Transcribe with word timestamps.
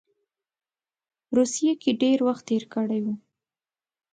روسیې 1.37 1.71
کې 1.81 1.91
ډېر 2.01 2.17
وخت 2.27 2.43
تېر 2.49 2.63
کړی 2.73 2.99
وو. 3.03 3.13